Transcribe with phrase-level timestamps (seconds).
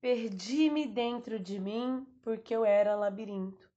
[0.00, 3.68] Perdi-me dentro de mim porque eu era labirinto.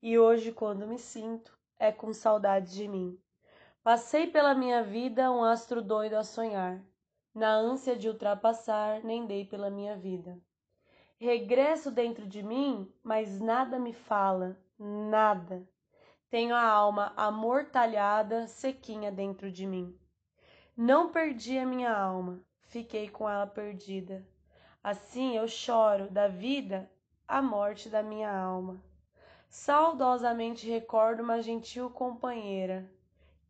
[0.00, 3.18] E hoje, quando me sinto, é com saudade de mim.
[3.82, 6.80] Passei pela minha vida um astro doido a sonhar.
[7.34, 10.40] Na ânsia de ultrapassar, nem dei pela minha vida.
[11.18, 15.68] Regresso dentro de mim, mas nada me fala, nada.
[16.30, 19.98] Tenho a alma amortalhada, sequinha dentro de mim.
[20.76, 24.24] Não perdi a minha alma, fiquei com ela perdida.
[24.86, 26.88] Assim eu choro da vida
[27.26, 28.80] a morte da minha alma.
[29.48, 32.88] Saudosamente recordo uma gentil companheira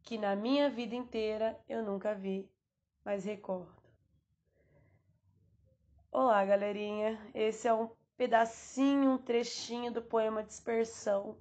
[0.03, 2.51] que na minha vida inteira eu nunca vi,
[3.05, 3.71] mas recordo.
[6.11, 7.21] Olá, galerinha.
[7.35, 11.37] Esse é um pedacinho, um trechinho do poema Dispersão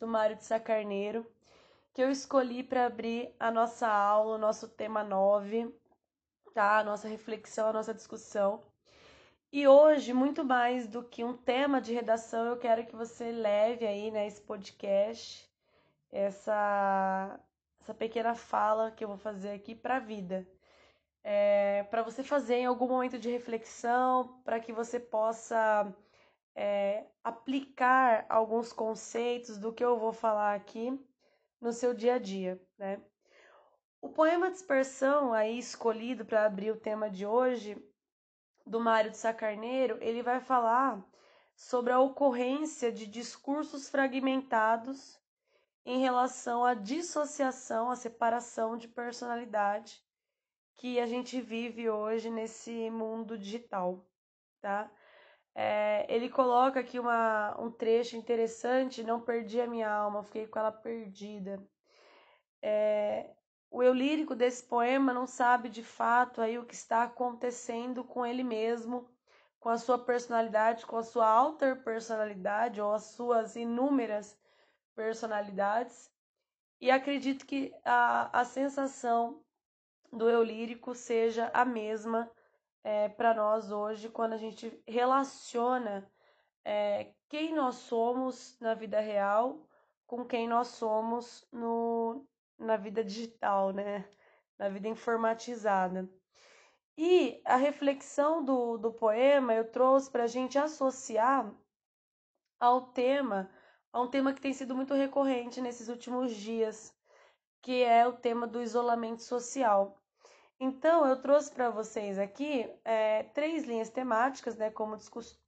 [0.00, 1.30] do Mário de Sacarneiro
[1.92, 5.70] que eu escolhi para abrir a nossa aula, o nosso tema 9,
[6.54, 6.78] tá?
[6.78, 8.72] A nossa reflexão, a nossa discussão.
[9.56, 13.86] E hoje, muito mais do que um tema de redação, eu quero que você leve
[13.86, 15.48] aí, né, podcast,
[16.10, 17.38] essa,
[17.80, 20.44] essa pequena fala que eu vou fazer aqui para a vida.
[21.22, 25.86] É, para você fazer em algum momento de reflexão, para que você possa
[26.56, 31.00] é, aplicar alguns conceitos do que eu vou falar aqui
[31.60, 33.00] no seu dia a dia, né?
[34.02, 37.80] O poema Dispersão, aí escolhido para abrir o tema de hoje,
[38.66, 41.04] do Mário de Sacarneiro, ele vai falar
[41.56, 45.20] sobre a ocorrência de discursos fragmentados
[45.84, 50.02] em relação à dissociação, à separação de personalidade
[50.76, 54.04] que a gente vive hoje nesse mundo digital,
[54.60, 54.90] tá?
[55.54, 60.58] É, ele coloca aqui uma, um trecho interessante, não perdi a minha alma, fiquei com
[60.58, 61.64] ela perdida.
[62.60, 63.30] É,
[63.74, 68.24] o eu lírico desse poema não sabe de fato aí o que está acontecendo com
[68.24, 69.10] ele mesmo,
[69.58, 74.38] com a sua personalidade, com a sua alter personalidade ou as suas inúmeras
[74.94, 76.08] personalidades.
[76.80, 79.42] E acredito que a, a sensação
[80.12, 82.30] do eu lírico seja a mesma
[82.84, 86.08] é, para nós hoje quando a gente relaciona
[86.64, 89.66] é, quem nós somos na vida real
[90.06, 92.24] com quem nós somos no,
[92.58, 94.08] na vida digital, né?
[94.58, 96.08] Na vida informatizada.
[96.96, 101.52] E a reflexão do, do poema eu trouxe para a gente associar
[102.60, 103.50] ao tema,
[103.92, 106.94] a um tema que tem sido muito recorrente nesses últimos dias,
[107.60, 110.00] que é o tema do isolamento social.
[110.60, 114.96] Então, eu trouxe para vocês aqui é, três linhas temáticas, né, como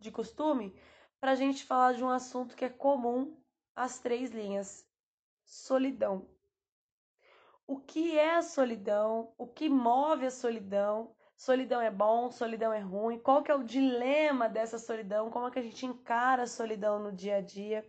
[0.01, 0.75] de costume,
[1.21, 3.41] para a gente falar de um assunto que é comum
[3.75, 4.85] às três linhas:
[5.45, 6.29] solidão
[7.67, 11.15] o que é a solidão, o que move a solidão.
[11.37, 15.51] Solidão é bom, solidão é ruim, qual que é o dilema dessa solidão, como é
[15.51, 17.87] que a gente encara a solidão no dia a dia.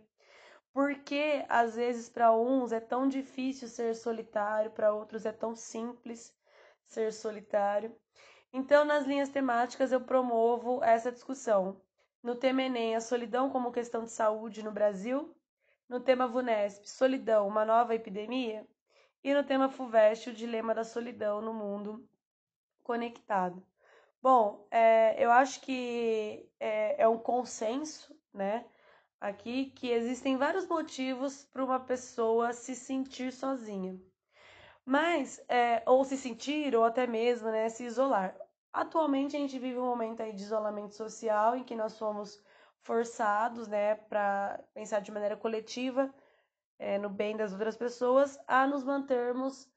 [0.72, 6.34] Porque às vezes para uns é tão difícil ser solitário, para outros é tão simples
[6.86, 7.94] ser solitário.
[8.52, 11.80] Então, nas linhas temáticas, eu promovo essa discussão.
[12.22, 15.34] No tema Enem, a solidão como questão de saúde no Brasil.
[15.88, 18.66] No tema VUNESP, solidão, uma nova epidemia.
[19.22, 22.08] E no tema FUVEST, o dilema da solidão no mundo
[22.82, 23.62] conectado.
[24.22, 28.64] Bom, é, eu acho que é, é um consenso, né,
[29.20, 34.00] aqui, que existem vários motivos para uma pessoa se sentir sozinha.
[34.84, 38.36] Mas, é, ou se sentir, ou até mesmo, né, se isolar.
[38.72, 42.42] Atualmente a gente vive um momento aí de isolamento social em que nós somos
[42.80, 46.12] forçados, né, para pensar de maneira coletiva
[46.78, 49.68] é, no bem das outras pessoas, a nos mantermos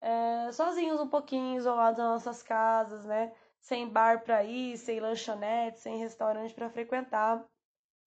[0.00, 3.32] é, sozinhos um pouquinho, isolados nas nossas casas, né?
[3.60, 7.44] Sem bar para ir, sem lanchonete, sem restaurante para frequentar,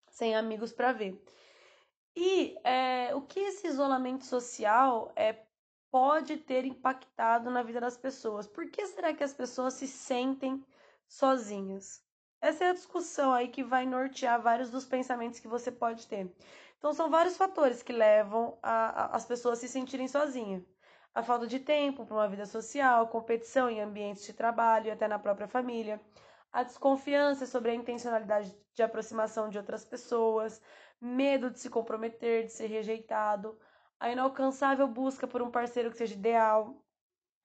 [0.09, 1.21] sem amigos para ver.
[2.15, 5.45] E é, o que esse isolamento social é,
[5.89, 8.47] pode ter impactado na vida das pessoas?
[8.47, 10.65] Por que será que as pessoas se sentem
[11.07, 12.03] sozinhas?
[12.41, 16.33] Essa é a discussão aí que vai nortear vários dos pensamentos que você pode ter.
[16.81, 20.63] Então, são vários fatores que levam a, a, as pessoas a se sentirem sozinhas.
[21.13, 25.07] A falta de tempo para uma vida social, competição em ambientes de trabalho e até
[25.07, 26.01] na própria família,
[26.51, 30.59] a desconfiança sobre a intencionalidade de aproximação de outras pessoas,
[30.99, 33.59] medo de se comprometer, de ser rejeitado,
[33.99, 36.83] a inalcançável busca por um parceiro que seja ideal,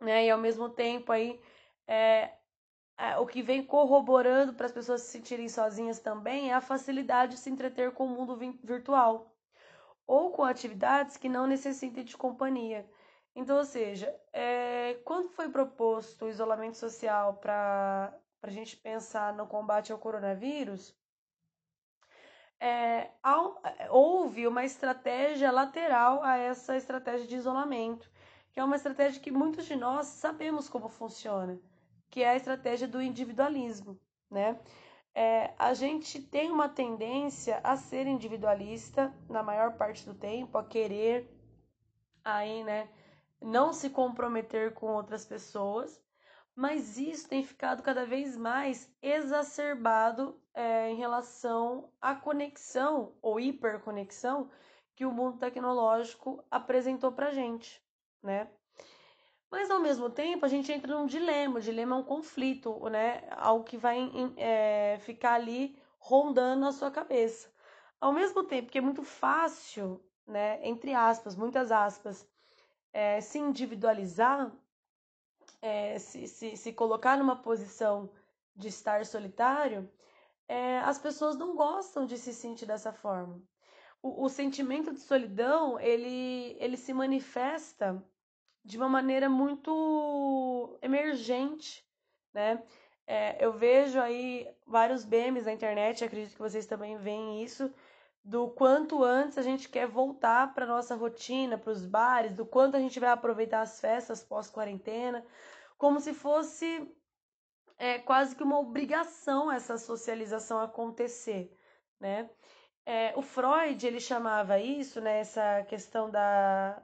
[0.00, 0.24] né?
[0.24, 1.38] E ao mesmo tempo aí
[1.86, 2.32] é,
[2.98, 7.32] é, o que vem corroborando para as pessoas se sentirem sozinhas também é a facilidade
[7.32, 9.34] de se entreter com o mundo virtual
[10.06, 12.88] ou com atividades que não necessitem de companhia.
[13.34, 19.46] Então, ou seja, é, quando foi proposto o isolamento social para a gente pensar no
[19.46, 20.96] combate ao coronavírus,
[22.58, 23.10] é,
[23.90, 28.10] houve uma estratégia lateral a essa estratégia de isolamento,
[28.52, 31.60] que é uma estratégia que muitos de nós sabemos como funciona,
[32.10, 33.98] que é a estratégia do individualismo,
[34.30, 34.58] né?
[35.14, 40.64] É, a gente tem uma tendência a ser individualista na maior parte do tempo, a
[40.64, 41.26] querer
[42.22, 42.88] aí, né,
[43.40, 46.02] não se comprometer com outras pessoas,
[46.54, 54.50] mas isso tem ficado cada vez mais exacerbado é, em relação à conexão ou hiperconexão
[54.94, 57.82] que o mundo tecnológico apresentou para gente,
[58.22, 58.50] né?
[59.50, 63.22] Mas ao mesmo tempo a gente entra num dilema, o dilema é um conflito, né?
[63.30, 67.50] Algo que vai é, ficar ali rondando na sua cabeça.
[68.00, 70.58] Ao mesmo tempo que é muito fácil, né?
[70.66, 72.28] Entre aspas, muitas aspas,
[72.92, 74.52] é, se individualizar,
[75.62, 78.10] é, se, se, se colocar numa posição
[78.54, 79.88] de estar solitário,
[80.48, 83.40] é, as pessoas não gostam de se sentir dessa forma.
[84.02, 88.02] O, o sentimento de solidão ele, ele se manifesta
[88.66, 91.86] de uma maneira muito emergente,
[92.34, 92.60] né?
[93.06, 97.72] É, eu vejo aí vários memes na internet, acredito que vocês também veem isso,
[98.24, 102.76] do quanto antes a gente quer voltar para nossa rotina, para os bares, do quanto
[102.76, 105.24] a gente vai aproveitar as festas pós-quarentena,
[105.78, 106.92] como se fosse
[107.78, 111.56] é, quase que uma obrigação essa socialização acontecer,
[112.00, 112.28] né?
[112.84, 116.82] É, o Freud ele chamava isso, né, essa questão da,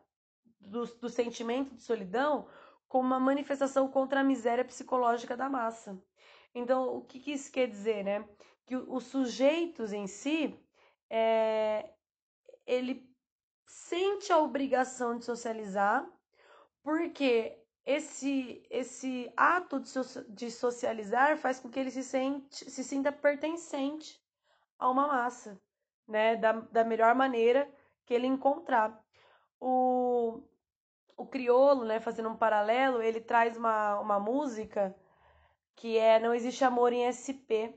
[0.67, 2.49] do, do sentimento de solidão
[2.89, 5.99] como uma manifestação contra a miséria psicológica da massa.
[6.55, 8.29] Então, o que, que isso quer dizer, né?
[8.67, 10.55] Que os sujeitos em si,
[11.09, 11.91] é,
[12.67, 13.11] ele
[13.67, 16.07] sente a obrigação de socializar,
[16.83, 22.85] porque esse, esse ato de, so, de socializar faz com que ele se, sente, se
[22.85, 24.23] sinta pertencente
[24.79, 25.59] a uma massa,
[26.07, 26.37] né?
[26.37, 27.73] Da, da melhor maneira
[28.05, 29.03] que ele encontrar.
[29.59, 30.43] O,
[31.17, 34.95] o criolo, né, fazendo um paralelo, ele traz uma, uma música
[35.77, 37.75] que é Não Existe Amor em SP.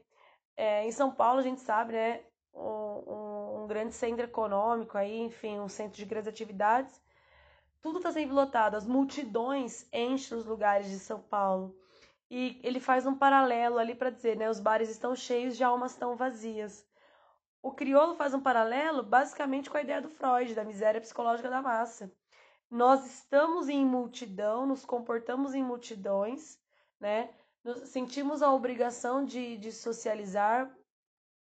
[0.57, 2.21] É, em São Paulo, a gente sabe, né,
[2.53, 7.01] um, um, grande centro econômico aí, enfim, um centro de grandes atividades.
[7.81, 11.75] Tudo está sempre lotado, as multidões enchem os lugares de São Paulo.
[12.29, 15.95] E ele faz um paralelo ali para dizer, né, os bares estão cheios de almas
[15.95, 16.85] tão vazias.
[17.61, 21.61] O crioulo faz um paralelo basicamente com a ideia do Freud, da miséria psicológica da
[21.61, 22.11] massa
[22.69, 26.59] nós estamos em multidão, nos comportamos em multidões,
[27.00, 27.29] né?
[27.63, 30.71] Nos sentimos a obrigação de, de socializar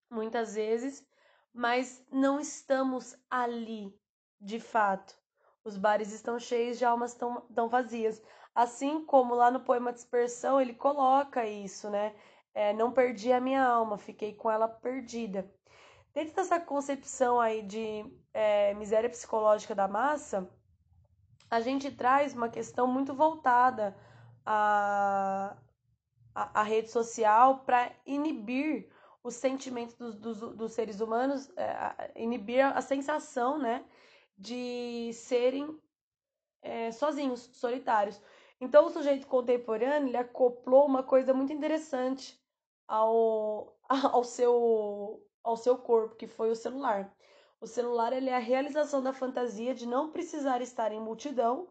[0.09, 1.05] muitas vezes,
[1.53, 3.93] mas não estamos ali
[4.39, 5.15] de fato.
[5.63, 8.21] Os bares estão cheios de almas tão, tão vazias.
[8.55, 12.15] Assim como lá no poema Dispersão ele coloca isso, né?
[12.53, 15.51] É, não perdi a minha alma, fiquei com ela perdida.
[16.13, 18.03] Dentro dessa concepção aí de
[18.33, 20.49] é, miséria psicológica da massa,
[21.49, 23.95] a gente traz uma questão muito voltada
[24.45, 25.55] à,
[26.35, 28.89] à, à rede social para inibir
[29.23, 33.85] o sentimento dos, dos, dos seres humanos, é, inibir a sensação né,
[34.37, 35.79] de serem
[36.61, 38.21] é, sozinhos, solitários.
[38.59, 42.39] Então, o sujeito contemporâneo ele acoplou uma coisa muito interessante
[42.87, 47.13] ao, ao, seu, ao seu corpo, que foi o celular.
[47.59, 51.67] O celular ele é a realização da fantasia de não precisar estar em multidão,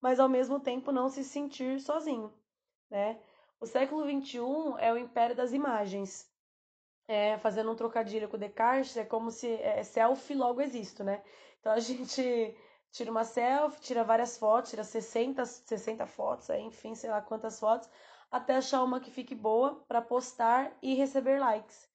[0.00, 2.32] mas ao mesmo tempo não se sentir sozinho,
[2.90, 3.20] né?
[3.60, 4.40] O século XXI
[4.78, 6.28] é o império das imagens.
[7.06, 11.22] É, fazendo um trocadilho com Descartes, é como se é, selfie logo existo, né?
[11.60, 12.56] Então a gente
[12.90, 17.58] tira uma selfie, tira várias fotos, tira 60, 60 fotos, aí, enfim, sei lá quantas
[17.60, 17.88] fotos,
[18.30, 21.87] até achar uma que fique boa para postar e receber likes.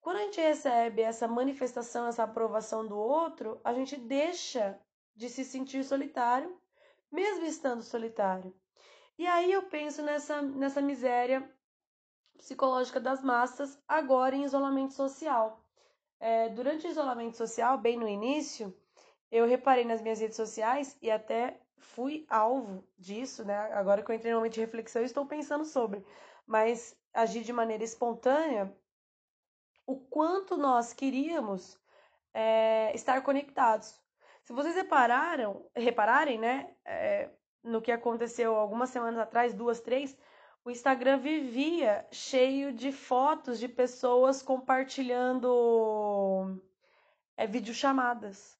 [0.00, 4.78] Quando a gente recebe essa manifestação, essa aprovação do outro, a gente deixa
[5.14, 6.58] de se sentir solitário,
[7.12, 8.54] mesmo estando solitário.
[9.18, 11.46] E aí eu penso nessa, nessa miséria
[12.38, 15.62] psicológica das massas, agora em isolamento social.
[16.18, 18.74] É, durante o isolamento social, bem no início,
[19.30, 23.56] eu reparei nas minhas redes sociais e até fui alvo disso, né?
[23.74, 26.04] Agora que eu entrei no momento de reflexão, estou pensando sobre,
[26.46, 28.74] mas agir de maneira espontânea
[29.90, 31.76] o quanto nós queríamos
[32.32, 33.98] é, estar conectados.
[34.44, 37.28] Se vocês repararam, repararem, né, é,
[37.60, 40.16] no que aconteceu algumas semanas atrás, duas, três,
[40.64, 46.62] o Instagram vivia cheio de fotos de pessoas compartilhando
[47.36, 48.56] é, videochamadas,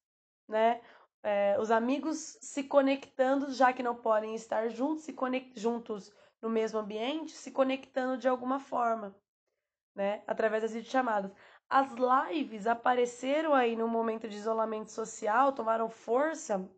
[0.49, 0.81] né?
[1.23, 6.11] É, os amigos se conectando, já que não podem estar juntos, se conect, juntos
[6.43, 9.15] no mesmo ambiente, se conectando de alguma forma
[9.95, 10.23] né?
[10.27, 11.31] Através das videochamadas.
[11.69, 16.69] As lives apareceram aí no momento de isolamento social, tomaram força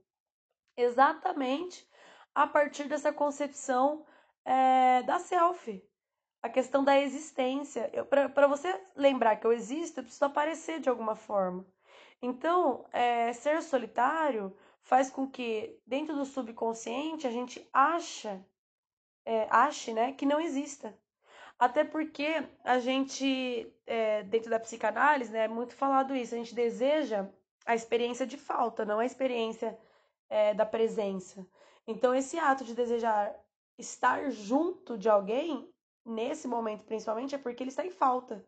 [0.76, 1.88] exatamente
[2.34, 4.04] a partir dessa concepção
[4.44, 5.82] é, da selfie.
[6.42, 7.88] A questão da existência.
[8.06, 11.64] Para você lembrar que eu existo, eu preciso aparecer de alguma forma.
[12.20, 18.44] Então, é, ser solitário faz com que, dentro do subconsciente, a gente acha,
[19.24, 20.98] é, ache né, que não exista.
[21.62, 22.26] Até porque
[22.64, 27.28] a gente, é, dentro da psicanálise, né, é muito falado isso, a gente deseja
[27.64, 29.78] a experiência de falta, não a experiência
[30.28, 31.46] é, da presença.
[31.86, 33.32] Então, esse ato de desejar
[33.78, 35.72] estar junto de alguém,
[36.04, 38.44] nesse momento principalmente, é porque ele está em falta.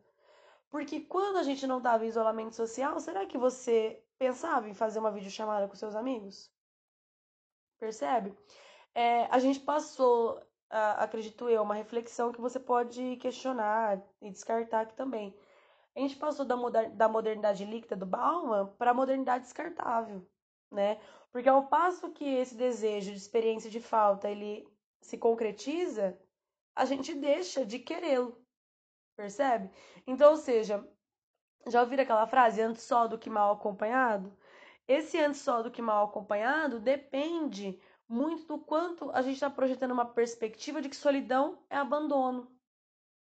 [0.69, 4.99] Porque quando a gente não estava em isolamento social, será que você pensava em fazer
[4.99, 6.51] uma videochamada com seus amigos?
[7.79, 8.37] Percebe?
[8.93, 10.37] É, a gente passou,
[10.69, 15.35] acredito eu, uma reflexão que você pode questionar e descartar aqui também.
[15.95, 20.27] A gente passou da, moder da modernidade líquida do Bauman para a modernidade descartável,
[20.71, 20.99] né?
[21.31, 24.67] Porque ao passo que esse desejo de experiência de falta ele
[25.01, 26.19] se concretiza,
[26.75, 28.37] a gente deixa de querê-lo.
[29.15, 29.71] Percebe?
[30.05, 30.85] Então, ou seja,
[31.67, 34.35] já ouviram aquela frase antes só do que mal acompanhado?
[34.87, 39.91] Esse antes só do que mal acompanhado depende muito do quanto a gente está projetando
[39.91, 42.51] uma perspectiva de que solidão é abandono,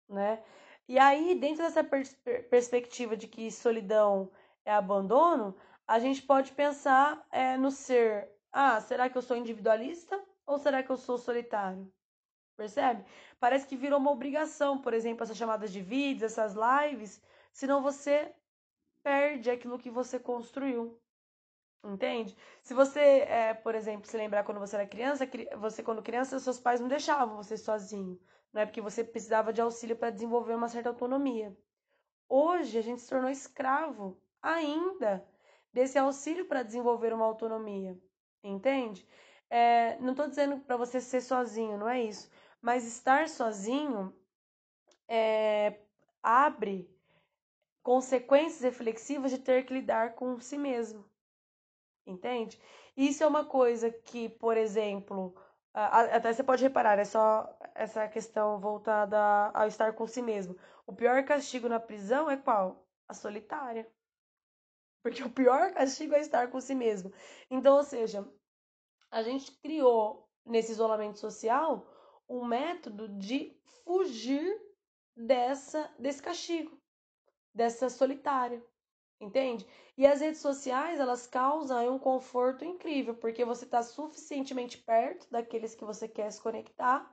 [0.08, 0.42] né?
[0.86, 2.16] E aí, dentro dessa pers
[2.50, 4.30] perspectiva de que solidão
[4.64, 5.54] é abandono,
[5.86, 10.82] a gente pode pensar é, no ser: ah, será que eu sou individualista ou será
[10.82, 11.92] que eu sou solitário?
[12.56, 13.04] Percebe?
[13.38, 17.22] Parece que virou uma obrigação, por exemplo, essas chamadas de vídeos, essas lives,
[17.52, 18.34] senão você
[19.02, 20.98] perde aquilo que você construiu.
[21.84, 22.36] Entende?
[22.62, 26.58] Se você, é, por exemplo, se lembrar quando você era criança, você quando criança, seus
[26.58, 28.20] pais não deixavam você sozinho,
[28.52, 31.56] não é porque você precisava de auxílio para desenvolver uma certa autonomia.
[32.28, 35.26] Hoje a gente se tornou escravo ainda
[35.72, 37.98] desse auxílio para desenvolver uma autonomia,
[38.42, 39.06] entende?
[39.48, 42.30] É, não estou dizendo para você ser sozinho, não é isso,
[42.60, 44.14] mas estar sozinho
[45.06, 45.80] é,
[46.22, 46.94] abre
[47.82, 51.07] consequências reflexivas de ter que lidar com si mesmo,
[52.10, 52.60] entende?
[52.96, 55.34] Isso é uma coisa que, por exemplo,
[55.72, 59.18] até você pode reparar, é só essa questão voltada
[59.54, 60.56] ao estar com si mesmo.
[60.86, 62.86] O pior castigo na prisão é qual?
[63.06, 63.90] A solitária.
[65.02, 67.12] Porque o pior castigo é estar com si mesmo.
[67.50, 68.26] Então, ou seja,
[69.10, 71.86] a gente criou nesse isolamento social
[72.28, 74.60] um método de fugir
[75.16, 76.78] dessa desse castigo,
[77.54, 78.62] dessa solitária.
[79.20, 79.66] Entende?
[79.96, 85.74] E as redes sociais, elas causam um conforto incrível, porque você está suficientemente perto daqueles
[85.74, 87.12] que você quer se conectar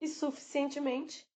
[0.00, 1.28] e suficientemente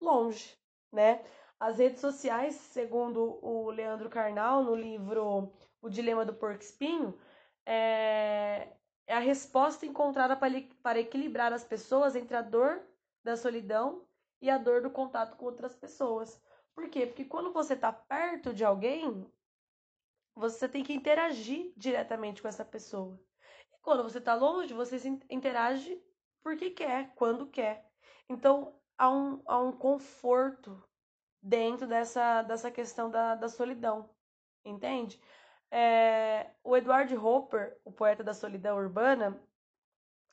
[0.00, 0.58] longe,
[0.92, 1.24] né?
[1.58, 7.18] As redes sociais, segundo o Leandro Carnal, no livro O Dilema do Porco Espinho,
[7.64, 8.68] é,
[9.06, 12.82] é a resposta encontrada para equilibrar as pessoas entre a dor
[13.24, 14.04] da solidão
[14.42, 16.40] e a dor do contato com outras pessoas.
[16.74, 17.06] Por quê?
[17.06, 19.26] Porque quando você está perto de alguém,
[20.36, 23.18] você tem que interagir diretamente com essa pessoa.
[23.72, 24.96] E quando você está longe, você
[25.30, 26.00] interage
[26.42, 27.90] porque quer, quando quer.
[28.28, 30.80] Então, há um, há um conforto
[31.42, 34.10] dentro dessa, dessa questão da, da solidão,
[34.64, 35.20] entende?
[35.70, 39.40] É, o Edward Hopper, o poeta da solidão urbana,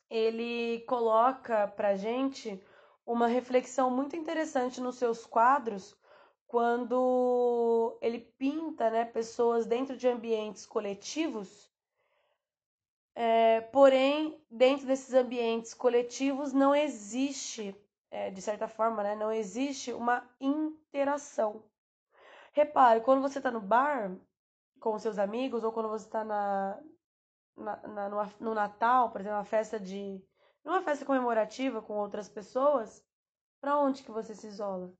[0.09, 2.61] ele coloca pra gente
[3.05, 5.97] uma reflexão muito interessante nos seus quadros
[6.53, 11.67] quando ele pinta né, pessoas dentro de ambientes coletivos,
[13.15, 17.75] é, porém, dentro desses ambientes coletivos não existe
[18.11, 21.63] é, de certa forma, né, não existe uma interação.
[22.51, 24.15] Repare, quando você está no bar
[24.79, 26.79] com seus amigos, ou quando você está na,
[27.57, 30.23] na, na no, Natal, por exemplo, uma festa de.
[30.63, 33.03] numa festa comemorativa com outras pessoas,
[33.59, 34.93] para onde que você se isola?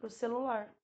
[0.00, 0.75] Para o celular.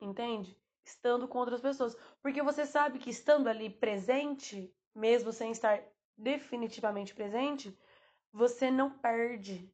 [0.00, 0.56] Entende?
[0.84, 1.96] Estando com outras pessoas.
[2.22, 5.82] Porque você sabe que estando ali presente, mesmo sem estar
[6.16, 7.76] definitivamente presente,
[8.32, 9.70] você não perde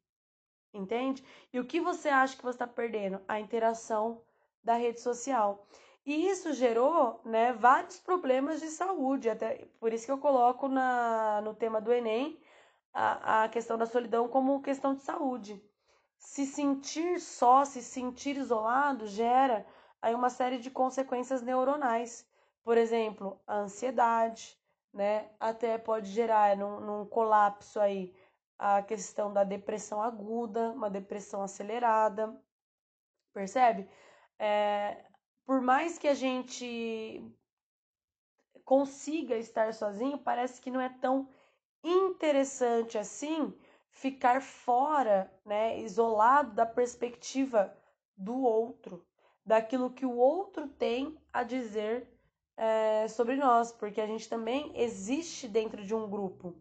[0.73, 1.23] entende?
[1.51, 3.21] E o que você acha que você está perdendo?
[3.27, 4.21] A interação
[4.63, 5.65] da rede social.
[6.05, 11.41] E isso gerou né, vários problemas de saúde, até por isso que eu coloco na,
[11.41, 12.39] no tema do Enem
[12.93, 15.63] a, a questão da solidão como questão de saúde.
[16.17, 19.65] Se sentir só, se sentir isolado, gera
[20.03, 22.27] aí uma série de consequências neuronais.
[22.63, 24.57] Por exemplo, a ansiedade,
[24.93, 25.29] né?
[25.39, 28.13] Até pode gerar num, num colapso aí
[28.59, 32.39] a questão da depressão aguda, uma depressão acelerada,
[33.33, 33.89] Percebe?
[34.37, 35.03] É,
[35.45, 37.21] por mais que a gente
[38.63, 41.27] consiga estar sozinho, parece que não é tão
[41.83, 43.53] interessante assim
[43.89, 47.75] ficar fora, né, isolado da perspectiva
[48.15, 49.05] do outro,
[49.45, 52.07] daquilo que o outro tem a dizer
[52.55, 56.55] é, sobre nós, porque a gente também existe dentro de um grupo,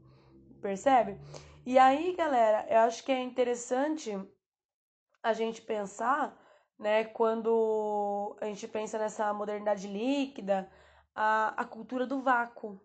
[0.61, 1.19] percebe?
[1.65, 4.19] E aí, galera, eu acho que é interessante
[5.23, 6.37] a gente pensar,
[6.79, 10.69] né, quando a gente pensa nessa modernidade líquida,
[11.15, 12.73] a, a cultura do vácuo.
[12.73, 12.81] O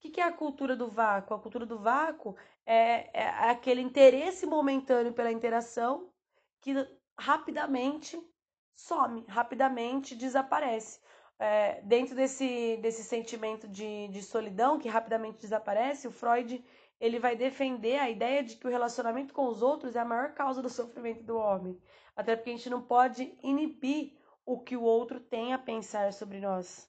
[0.00, 1.34] que, que é a cultura do vácuo?
[1.34, 2.36] A cultura do vácuo
[2.66, 6.12] é, é aquele interesse momentâneo pela interação
[6.60, 6.74] que
[7.18, 8.20] rapidamente
[8.74, 11.00] some, rapidamente desaparece.
[11.38, 16.64] É, dentro desse, desse sentimento de, de solidão que rapidamente desaparece, o Freud
[17.00, 20.34] ele vai defender a ideia de que o relacionamento com os outros é a maior
[20.34, 21.80] causa do sofrimento do homem.
[22.14, 26.40] Até porque a gente não pode inibir o que o outro tem a pensar sobre
[26.40, 26.88] nós.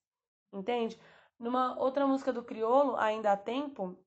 [0.52, 1.00] Entende?
[1.40, 3.98] Numa outra música do Criolo, Ainda há Tempo,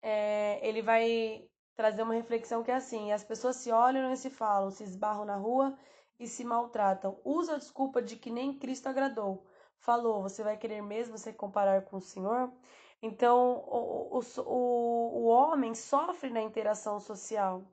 [0.00, 4.30] é, ele vai trazer uma reflexão que é assim: as pessoas se olham e se
[4.30, 5.76] falam, se esbarram na rua
[6.18, 7.20] e se maltratam.
[7.24, 9.46] Usa a desculpa de que nem Cristo agradou.
[9.78, 12.52] Falou, você vai querer mesmo se comparar com o Senhor?
[13.00, 17.64] Então, o, o, o homem sofre na interação social,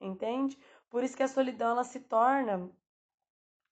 [0.00, 0.58] entende?
[0.90, 2.68] Por isso que a solidão ela se torna,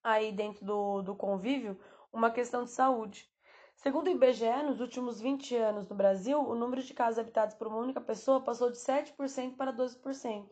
[0.01, 1.77] aí dentro do, do convívio,
[2.13, 3.29] uma questão de saúde.
[3.75, 7.67] Segundo o IBGE, nos últimos 20 anos no Brasil, o número de casas habitadas por
[7.67, 10.49] uma única pessoa passou de 7% para 12%.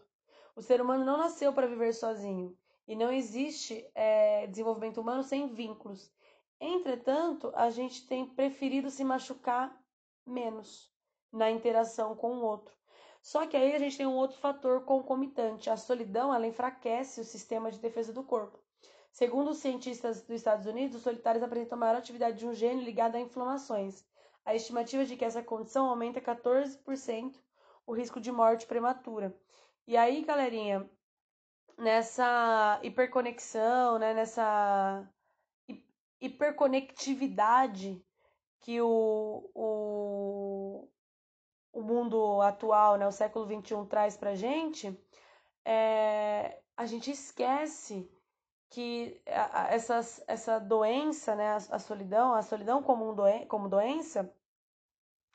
[0.58, 2.54] O ser humano não nasceu para viver sozinho
[2.88, 6.12] e não existe é, desenvolvimento humano sem vínculos.
[6.60, 9.76] Entretanto, a gente tem preferido se machucar
[10.26, 10.92] menos
[11.32, 12.74] na interação com o outro.
[13.22, 15.70] Só que aí a gente tem um outro fator concomitante.
[15.70, 18.60] A solidão, ela enfraquece o sistema de defesa do corpo.
[19.12, 23.16] Segundo os cientistas dos Estados Unidos, os solitários apresentam maior atividade de um gene ligado
[23.16, 24.04] a inflamações.
[24.44, 27.36] A estimativa é de que essa condição aumenta 14%
[27.86, 29.34] o risco de morte prematura.
[29.88, 30.90] E aí, galerinha,
[31.78, 35.08] nessa hiperconexão, né, nessa
[36.22, 38.04] hiperconectividade
[38.62, 40.88] que o, o,
[41.74, 44.98] o mundo atual, né, o século XXI traz para gente,
[45.66, 48.10] é, a gente esquece
[48.70, 54.34] que essa, essa doença, né, a, solidão, a solidão como, um doen como doença,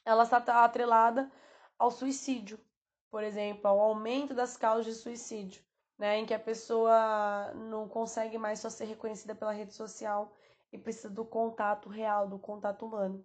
[0.05, 1.31] ela está atrelada
[1.79, 2.59] ao suicídio,
[3.11, 5.63] por exemplo, ao aumento das causas de suicídio,
[5.99, 10.33] né, em que a pessoa não consegue mais só ser reconhecida pela rede social
[10.73, 13.25] e precisa do contato real, do contato humano.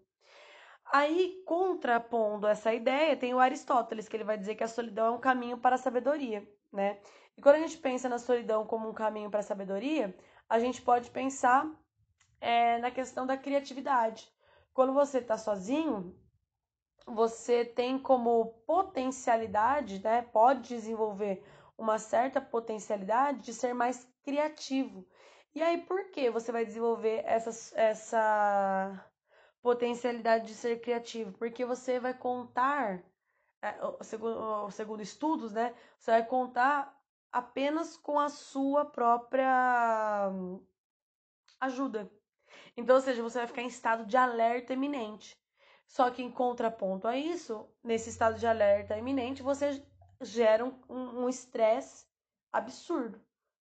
[0.91, 5.11] Aí, contrapondo essa ideia, tem o Aristóteles, que ele vai dizer que a solidão é
[5.11, 6.99] um caminho para a sabedoria, né?
[7.37, 10.15] E quando a gente pensa na solidão como um caminho para a sabedoria,
[10.49, 11.69] a gente pode pensar
[12.39, 14.29] é, na questão da criatividade.
[14.73, 16.15] Quando você está sozinho,
[17.05, 20.21] você tem como potencialidade, né?
[20.21, 21.43] Pode desenvolver
[21.77, 25.07] uma certa potencialidade de ser mais criativo,
[25.55, 29.11] e aí, por que você vai desenvolver essa, essa
[29.61, 31.31] potencialidade de ser criativo?
[31.33, 33.03] Porque você vai contar,
[33.61, 35.75] é, segundo, segundo estudos, né?
[35.99, 36.99] Você vai contar
[37.31, 40.31] apenas com a sua própria
[41.59, 42.11] ajuda.
[42.75, 45.37] Então, ou seja, você vai ficar em estado de alerta iminente.
[45.85, 49.85] Só que em contraponto a isso, nesse estado de alerta iminente, você
[50.23, 52.09] gera um estresse um
[52.51, 53.19] absurdo,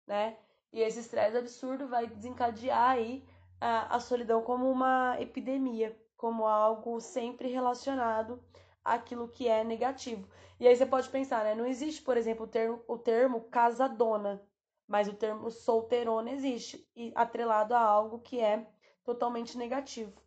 [0.06, 0.36] né?
[0.72, 3.26] E esse estresse absurdo vai desencadear aí
[3.60, 8.42] a, a solidão como uma epidemia, como algo sempre relacionado
[8.84, 10.28] àquilo que é negativo.
[10.58, 11.54] E aí você pode pensar, né?
[11.54, 14.42] Não existe, por exemplo, o termo, o termo casadona,
[14.86, 18.66] mas o termo solteirona existe, e atrelado a algo que é
[19.04, 20.20] totalmente negativo,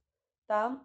[0.47, 0.81] tá?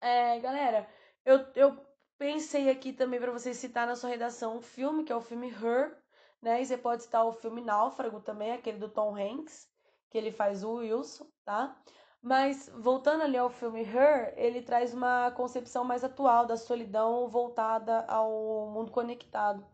[0.00, 0.88] É, galera,
[1.24, 5.16] eu, eu pensei aqui também para vocês citar na sua redação um filme, que é
[5.16, 5.96] o filme Her,
[6.40, 6.60] né?
[6.60, 9.68] E você pode citar o filme Náufrago também, aquele do Tom Hanks,
[10.10, 11.76] que ele faz o Wilson, tá?
[12.22, 18.04] Mas voltando ali ao filme Her, ele traz uma concepção mais atual da solidão voltada
[18.06, 19.66] ao mundo conectado,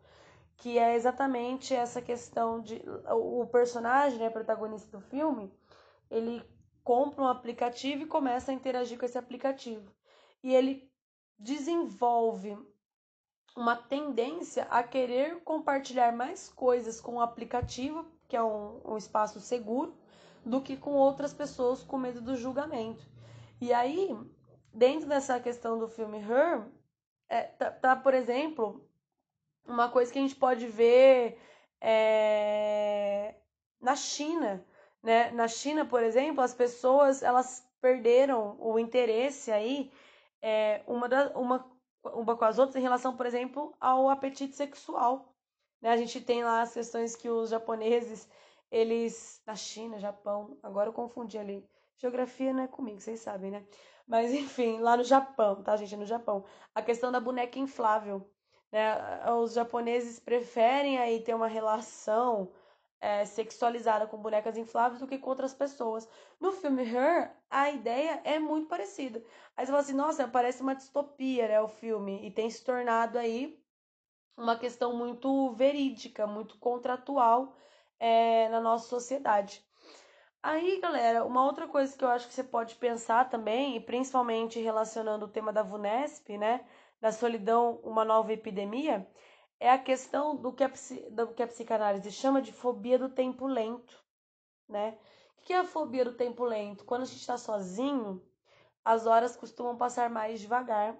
[0.57, 5.49] que é exatamente essa questão de o personagem, né, protagonista do filme,
[6.09, 6.43] ele
[6.83, 9.89] compra um aplicativo e começa a interagir com esse aplicativo.
[10.43, 10.90] E ele
[11.41, 12.57] desenvolve
[13.55, 19.39] uma tendência a querer compartilhar mais coisas com o aplicativo, que é um, um espaço
[19.41, 19.93] seguro,
[20.45, 23.05] do que com outras pessoas com medo do julgamento.
[23.59, 24.17] E aí,
[24.73, 26.65] dentro dessa questão do filme Her,
[27.27, 28.87] é, tá, tá, por exemplo,
[29.65, 31.37] uma coisa que a gente pode ver
[31.79, 33.35] é,
[33.79, 34.63] na China,
[35.03, 35.31] Né?
[35.31, 39.91] Na China, por exemplo, as pessoas elas perderam o interesse aí
[40.41, 41.65] é, uma, da, uma,
[42.03, 45.33] uma com as outras em relação, por exemplo, ao apetite sexual.
[45.81, 45.89] Né?
[45.89, 48.27] A gente tem lá as questões que os japoneses,
[48.71, 49.41] eles.
[49.45, 51.67] Na China, Japão, agora eu confundi ali.
[51.97, 53.65] Geografia não é comigo, vocês sabem, né?
[54.07, 55.95] Mas enfim, lá no Japão, tá, gente?
[55.95, 56.45] No Japão.
[56.73, 58.29] A questão da boneca inflável.
[58.71, 58.95] Né?
[59.33, 62.51] Os japoneses preferem aí ter uma relação
[63.01, 66.07] é, sexualizada com bonecas infláveis do que com outras pessoas.
[66.39, 69.23] No filme Her, a ideia é muito parecida.
[69.57, 72.25] Aí você fala assim, nossa, parece uma distopia, né, o filme.
[72.25, 73.59] E tem se tornado aí
[74.37, 77.55] uma questão muito verídica, muito contratual
[77.99, 79.65] é, na nossa sociedade.
[80.43, 84.59] Aí, galera, uma outra coisa que eu acho que você pode pensar também, e principalmente
[84.59, 86.65] relacionando o tema da VUNESP, né,
[86.99, 89.07] da solidão, uma nova epidemia,
[89.61, 90.71] é a questão do que a,
[91.11, 94.03] do que a psicanálise chama de fobia do tempo lento,
[94.67, 94.97] né?
[95.37, 96.83] O que é a fobia do tempo lento?
[96.83, 98.19] Quando a gente está sozinho,
[98.83, 100.97] as horas costumam passar mais devagar.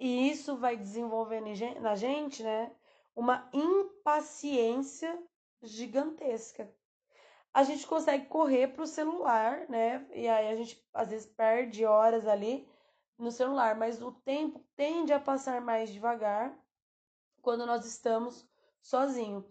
[0.00, 1.46] E isso vai desenvolvendo
[1.80, 2.74] na gente, né,
[3.14, 5.16] uma impaciência
[5.62, 6.68] gigantesca.
[7.54, 10.04] A gente consegue correr para o celular, né?
[10.12, 12.68] E aí a gente às vezes perde horas ali
[13.16, 16.52] no celular, mas o tempo tende a passar mais devagar
[17.42, 18.48] quando nós estamos
[18.80, 19.44] sozinhos.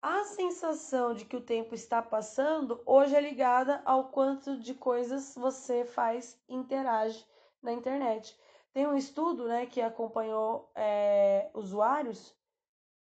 [0.00, 5.34] A sensação de que o tempo está passando hoje é ligada ao quanto de coisas
[5.34, 7.26] você faz interage
[7.60, 8.38] na internet.
[8.72, 12.32] Tem um estudo né, que acompanhou é, usuários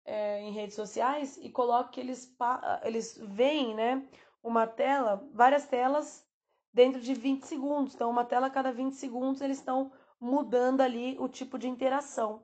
[0.04, 2.34] é, em redes sociais e coloca que eles,
[2.82, 4.08] eles veem né,
[4.42, 6.26] uma tela, várias telas
[6.72, 7.94] dentro de 20 segundos.
[7.94, 12.42] Então, uma tela a cada 20 segundos eles estão mudando ali o tipo de interação.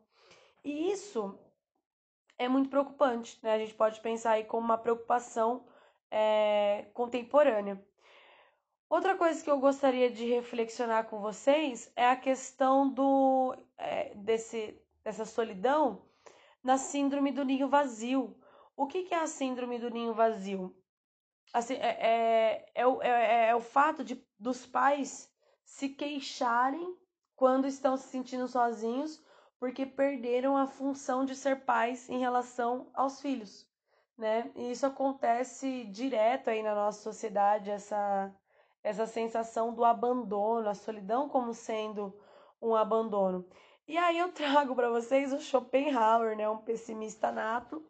[0.62, 1.36] E isso
[2.38, 3.54] é muito preocupante, né?
[3.54, 5.66] A gente pode pensar aí como uma preocupação
[6.10, 7.82] é, contemporânea.
[8.88, 14.80] Outra coisa que eu gostaria de reflexionar com vocês é a questão do é, desse,
[15.02, 16.02] dessa solidão
[16.62, 18.36] na síndrome do ninho vazio.
[18.76, 20.76] O que, que é a síndrome do ninho vazio?
[21.52, 25.32] Assim, é, é, é, é, é o fato de, dos pais
[25.64, 26.96] se queixarem
[27.34, 29.22] quando estão se sentindo sozinhos
[29.58, 33.66] porque perderam a função de ser pais em relação aos filhos,
[34.16, 34.50] né?
[34.54, 38.34] E isso acontece direto aí na nossa sociedade, essa,
[38.82, 42.14] essa sensação do abandono, a solidão como sendo
[42.60, 43.46] um abandono.
[43.88, 47.84] E aí eu trago para vocês o Schopenhauer, né, um pessimista nato,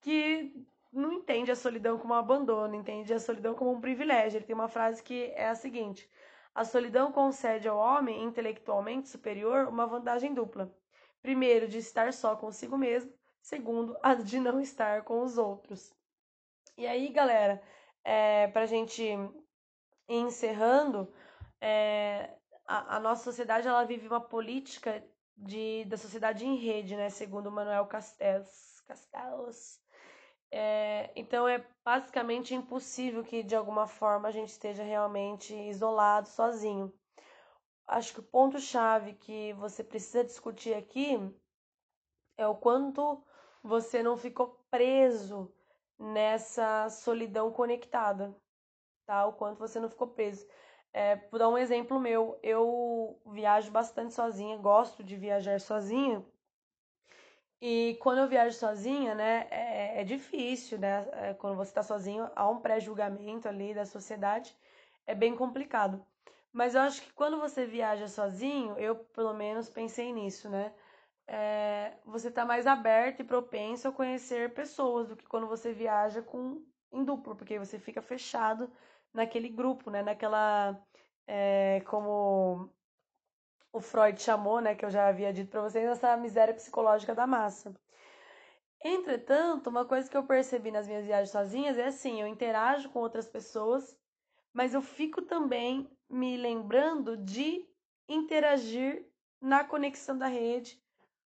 [0.00, 0.52] que
[0.92, 4.38] não entende a solidão como um abandono, entende a solidão como um privilégio.
[4.38, 6.08] Ele tem uma frase que é a seguinte:
[6.54, 10.74] a solidão concede ao homem intelectualmente superior uma vantagem dupla.
[11.22, 13.12] Primeiro, de estar só consigo mesmo.
[13.40, 15.94] Segundo, a de não estar com os outros.
[16.76, 17.62] E aí, galera,
[18.04, 19.30] é, para a gente ir
[20.08, 21.12] encerrando,
[21.60, 22.30] é,
[22.66, 25.02] a, a, nossa sociedade ela vive uma política
[25.36, 27.08] de, da sociedade em rede, né?
[27.10, 28.80] Segundo Manuel Castells.
[28.86, 29.80] Castells.
[30.50, 36.92] É, então é basicamente impossível que de alguma forma a gente esteja realmente isolado, sozinho
[37.86, 41.18] acho que o ponto-chave que você precisa discutir aqui
[42.36, 43.22] é o quanto
[43.62, 45.52] você não ficou preso
[45.98, 48.36] nessa solidão conectada,
[49.06, 49.26] tá?
[49.26, 50.46] O quanto você não ficou preso.
[50.92, 56.24] É, por dar um exemplo meu, eu viajo bastante sozinha, gosto de viajar sozinha.
[57.60, 61.06] E quando eu viajo sozinha, né, é, é difícil, né?
[61.12, 64.56] É, quando você está sozinho, há um pré-julgamento ali da sociedade,
[65.06, 66.04] é bem complicado.
[66.56, 70.72] Mas eu acho que quando você viaja sozinho, eu pelo menos pensei nisso, né?
[71.26, 76.22] É, você tá mais aberto e propenso a conhecer pessoas do que quando você viaja
[76.22, 78.72] com em duplo, porque você fica fechado
[79.12, 80.02] naquele grupo, né?
[80.02, 80.80] Naquela
[81.26, 82.70] é, como
[83.70, 84.74] o Freud chamou, né?
[84.74, 87.74] Que eu já havia dito para vocês, essa miséria psicológica da massa.
[88.82, 93.00] Entretanto, uma coisa que eu percebi nas minhas viagens sozinhas é assim, eu interajo com
[93.00, 93.94] outras pessoas,
[94.54, 97.66] mas eu fico também me lembrando de
[98.08, 99.06] interagir
[99.40, 100.80] na conexão da rede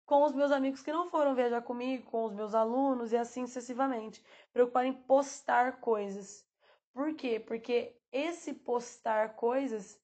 [0.05, 3.47] com os meus amigos que não foram viajar comigo, com os meus alunos e assim
[3.47, 4.23] sucessivamente.
[4.51, 6.45] Preocupar em postar coisas.
[6.93, 7.39] Por quê?
[7.39, 9.99] Porque esse postar coisas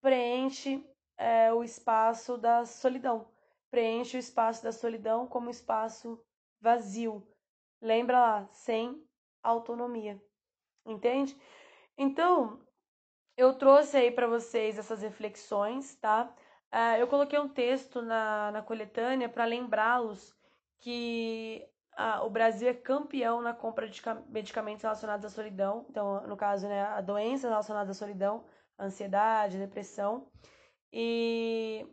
[0.00, 0.84] preenche
[1.16, 3.28] é, o espaço da solidão.
[3.70, 6.20] Preenche o espaço da solidão como espaço
[6.60, 7.26] vazio.
[7.80, 9.02] Lembra lá, sem
[9.42, 10.20] autonomia.
[10.84, 11.36] Entende?
[11.96, 12.60] Então,
[13.36, 16.32] eu trouxe aí para vocês essas reflexões, tá?
[16.72, 20.34] Uh, eu coloquei um texto na, na coletânea para lembrá-los
[20.80, 21.64] que
[21.96, 25.86] a, o Brasil é campeão na compra de medicamentos relacionados à solidão.
[25.88, 28.44] Então, no caso, né, a doenças relacionadas à solidão,
[28.78, 30.28] ansiedade, depressão.
[30.92, 31.86] E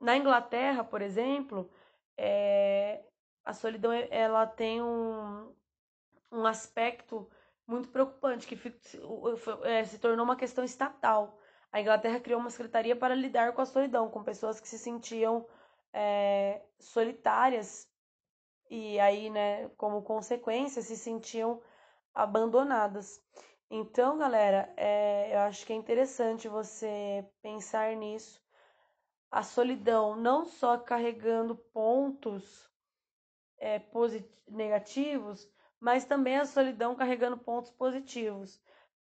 [0.00, 1.70] na Inglaterra, por exemplo,
[2.16, 3.04] é,
[3.44, 5.54] a solidão ela tem um,
[6.30, 7.28] um aspecto
[7.66, 8.58] muito preocupante que
[9.64, 11.38] é, se tornou uma questão estatal.
[11.72, 15.46] A Inglaterra criou uma secretaria para lidar com a solidão, com pessoas que se sentiam
[15.92, 17.88] é, solitárias
[18.70, 21.60] e aí, né, como consequência, se sentiam
[22.14, 23.20] abandonadas.
[23.70, 28.42] Então, galera, é, eu acho que é interessante você pensar nisso.
[29.30, 32.70] A solidão não só carregando pontos
[33.58, 33.80] é,
[34.46, 35.48] negativos,
[35.84, 38.58] mas também a solidão carregando pontos positivos.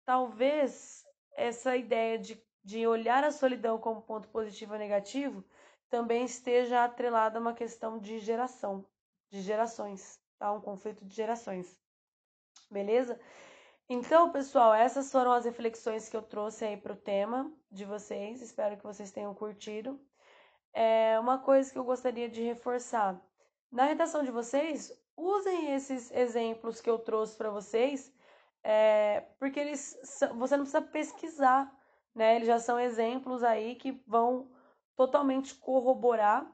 [0.05, 1.03] Talvez
[1.35, 5.43] essa ideia de, de olhar a solidão como ponto positivo ou negativo
[5.89, 8.85] também esteja atrelada a uma questão de geração
[9.31, 10.53] de gerações, tá?
[10.53, 11.81] Um conflito de gerações.
[12.71, 13.19] Beleza?
[13.89, 18.43] Então, pessoal, essas foram as reflexões que eu trouxe aí para o tema de vocês.
[18.43, 19.99] Espero que vocês tenham curtido.
[20.75, 23.19] É uma coisa que eu gostaria de reforçar.
[23.73, 28.13] Na redação de vocês, usem esses exemplos que eu trouxe para vocês,
[28.63, 29.99] é, porque eles
[30.37, 31.73] você não precisa pesquisar,
[32.15, 32.37] né?
[32.37, 34.51] Eles já são exemplos aí que vão
[34.97, 36.51] totalmente corroborar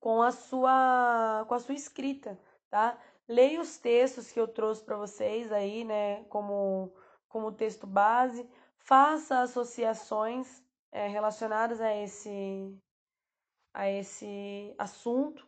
[0.00, 2.38] com a sua com a sua escrita,
[2.70, 2.98] tá?
[3.28, 6.92] Leia os textos que eu trouxe para vocês aí, né, como
[7.28, 12.76] como texto base, faça associações é, relacionadas a esse
[13.74, 15.47] a esse assunto,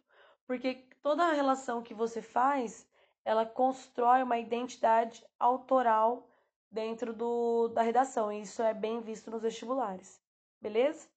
[0.51, 2.85] porque toda relação que você faz,
[3.25, 6.29] ela constrói uma identidade autoral
[6.69, 10.21] dentro do, da redação, e isso é bem visto nos vestibulares,
[10.61, 11.09] beleza?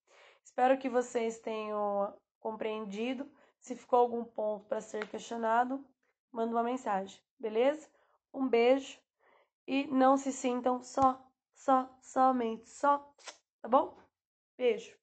[0.44, 3.28] Espero que vocês tenham compreendido.
[3.60, 5.84] Se ficou algum ponto para ser questionado,
[6.32, 7.90] manda uma mensagem, beleza?
[8.32, 9.00] Um beijo
[9.66, 11.20] e não se sintam só,
[11.56, 13.00] só, somente só,
[13.64, 13.98] tá bom?
[14.56, 15.03] Beijo.